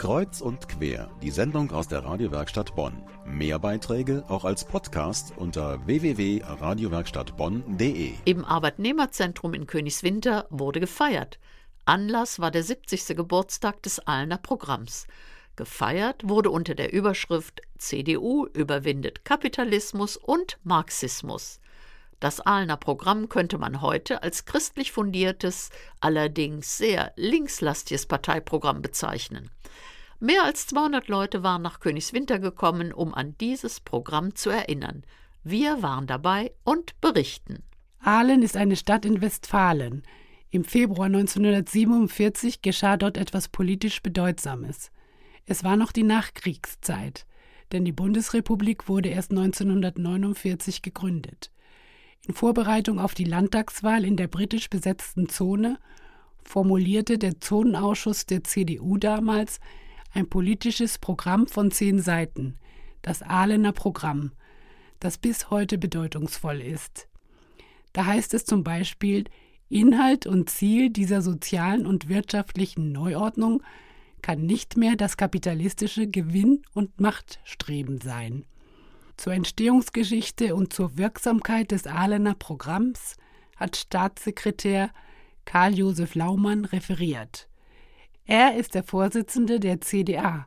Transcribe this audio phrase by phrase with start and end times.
[0.00, 3.02] Kreuz und quer, die Sendung aus der Radiowerkstatt Bonn.
[3.26, 8.14] Mehr Beiträge auch als Podcast unter www.radiowerkstattbonn.de.
[8.24, 11.38] Im Arbeitnehmerzentrum in Königswinter wurde gefeiert.
[11.84, 13.08] Anlass war der 70.
[13.08, 15.06] Geburtstag des Ahlner Programms.
[15.56, 21.60] Gefeiert wurde unter der Überschrift CDU überwindet Kapitalismus und Marxismus.
[22.20, 25.70] Das Ahlner Programm könnte man heute als christlich fundiertes,
[26.00, 29.50] allerdings sehr linkslastiges Parteiprogramm bezeichnen.
[30.20, 35.02] Mehr als 200 Leute waren nach Königswinter gekommen, um an dieses Programm zu erinnern.
[35.42, 37.62] Wir waren dabei und berichten.
[38.00, 40.02] Aalen ist eine Stadt in Westfalen.
[40.50, 44.90] Im Februar 1947 geschah dort etwas politisch Bedeutsames.
[45.46, 47.24] Es war noch die Nachkriegszeit,
[47.72, 51.50] denn die Bundesrepublik wurde erst 1949 gegründet.
[52.26, 55.78] In Vorbereitung auf die Landtagswahl in der britisch besetzten Zone
[56.44, 59.60] formulierte der Zonenausschuss der CDU damals
[60.12, 62.56] ein politisches Programm von zehn Seiten,
[63.02, 64.32] das Ahlener Programm,
[64.98, 67.08] das bis heute bedeutungsvoll ist.
[67.92, 69.24] Da heißt es zum Beispiel,
[69.68, 73.62] Inhalt und Ziel dieser sozialen und wirtschaftlichen Neuordnung
[74.20, 78.44] kann nicht mehr das kapitalistische Gewinn- und Machtstreben sein.
[79.20, 83.16] Zur Entstehungsgeschichte und zur Wirksamkeit des Ahlener Programms
[83.54, 84.88] hat Staatssekretär
[85.44, 87.46] Karl Josef Laumann referiert.
[88.24, 90.46] Er ist der Vorsitzende der CDA.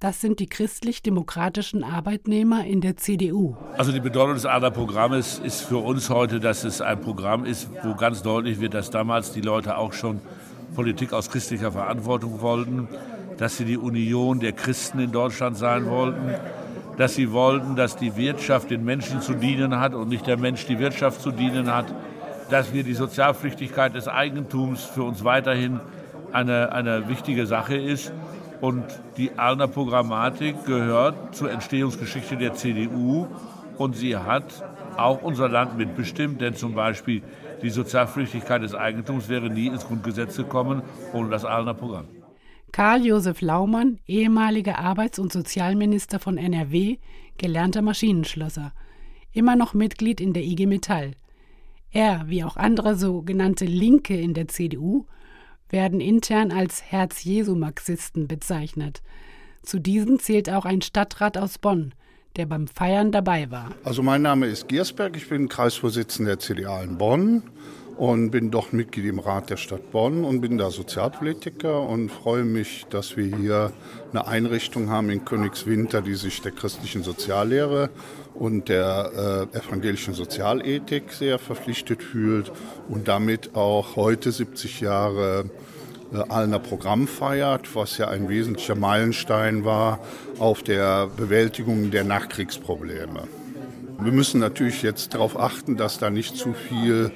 [0.00, 3.54] Das sind die christlich-demokratischen Arbeitnehmer in der CDU.
[3.76, 7.94] Also die Bedeutung des ADA-Programmes ist für uns heute, dass es ein Programm ist, wo
[7.94, 10.22] ganz deutlich wird, dass damals die Leute auch schon
[10.74, 12.88] Politik aus christlicher Verantwortung wollten,
[13.36, 16.32] dass sie die Union der Christen in Deutschland sein wollten,
[16.96, 20.66] dass sie wollten, dass die Wirtschaft den Menschen zu dienen hat und nicht der Mensch
[20.66, 21.86] die Wirtschaft zu dienen hat,
[22.50, 25.80] dass wir die Sozialpflichtigkeit des Eigentums für uns weiterhin
[26.32, 28.12] eine, eine wichtige Sache ist.
[28.60, 28.84] Und
[29.16, 33.26] die Alner Programmatik gehört zur Entstehungsgeschichte der CDU
[33.76, 34.44] und sie hat
[34.96, 37.22] auch unser Land mitbestimmt, denn zum Beispiel
[37.62, 42.06] die Sozialpflichtigkeit des Eigentums wäre nie ins Grundgesetz gekommen ohne das Alner Programm.
[42.72, 46.98] Karl Josef Laumann, ehemaliger Arbeits- und Sozialminister von NRW,
[47.38, 48.72] gelernter Maschinenschlosser,
[49.32, 51.12] immer noch Mitglied in der IG Metall.
[51.90, 55.06] Er, wie auch andere sogenannte Linke in der CDU,
[55.68, 59.02] werden intern als Herz-Jesu-Marxisten bezeichnet.
[59.62, 61.94] Zu diesen zählt auch ein Stadtrat aus Bonn,
[62.36, 63.70] der beim Feiern dabei war.
[63.84, 67.44] Also mein Name ist Giersberg, ich bin Kreisvorsitzender der CDA in Bonn
[67.96, 72.44] und bin doch Mitglied im Rat der Stadt Bonn und bin da Sozialpolitiker und freue
[72.44, 73.72] mich, dass wir hier
[74.12, 77.90] eine Einrichtung haben in Königswinter, die sich der christlichen Soziallehre
[78.34, 82.50] und der äh, evangelischen Sozialethik sehr verpflichtet fühlt
[82.88, 85.50] und damit auch heute 70 Jahre
[86.12, 90.00] äh, Alner Programm feiert, was ja ein wesentlicher Meilenstein war
[90.40, 93.28] auf der Bewältigung der Nachkriegsprobleme.
[94.00, 97.12] Wir müssen natürlich jetzt darauf achten, dass da nicht zu viel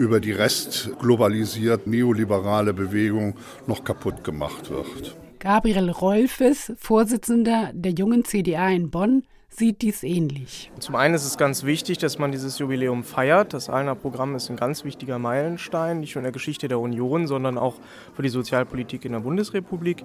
[0.00, 3.34] über die restglobalisiert neoliberale Bewegung
[3.66, 5.14] noch kaputt gemacht wird.
[5.38, 10.70] Gabriel Rolfes, Vorsitzender der jungen CDA in Bonn, sieht dies ähnlich.
[10.78, 13.52] Zum einen ist es ganz wichtig, dass man dieses Jubiläum feiert.
[13.52, 17.26] Das Ahlner Programm ist ein ganz wichtiger Meilenstein, nicht nur in der Geschichte der Union,
[17.26, 17.74] sondern auch
[18.14, 20.02] für die Sozialpolitik in der Bundesrepublik.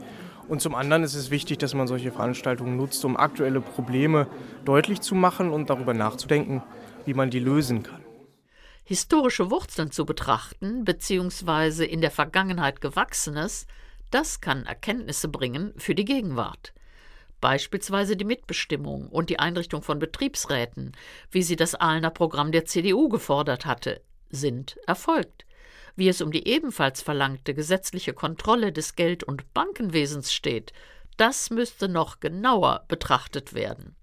[0.50, 4.28] Und zum anderen ist es wichtig, dass man solche Veranstaltungen nutzt, um aktuelle Probleme
[4.66, 6.62] deutlich zu machen und darüber nachzudenken,
[7.06, 8.05] wie man die lösen kann.
[8.86, 13.68] Historische Wurzeln zu betrachten, beziehungsweise in der Vergangenheit Gewachsenes,
[14.12, 16.74] das kann Erkenntnisse bringen für die Gegenwart
[17.46, 20.94] beispielsweise die Mitbestimmung und die Einrichtung von Betriebsräten,
[21.30, 24.02] wie sie das Ahlner Programm der CDU gefordert hatte,
[24.32, 25.46] sind erfolgt.
[25.96, 30.74] Wie es um die ebenfalls verlangte gesetzliche Kontrolle des Geld- und Bankenwesens steht,
[31.18, 33.96] das müsste noch genauer betrachtet werden.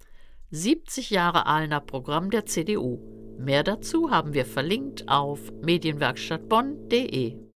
[0.52, 3.21] 70 Jahre Ahlner Programm der CDU.
[3.42, 7.41] Mehr dazu haben wir verlinkt auf medienwerkstattbonn.de.